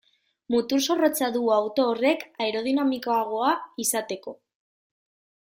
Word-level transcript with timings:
Mutur 0.53 0.79
zorrotza 0.85 1.29
du 1.35 1.41
auto 1.57 1.85
horrek 1.91 2.23
aerodinamikoagoa 2.47 3.53
izateko. 3.87 4.35